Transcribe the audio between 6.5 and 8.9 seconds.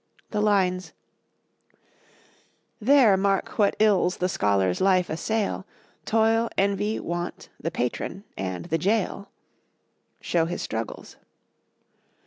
envy, want, the patron, and the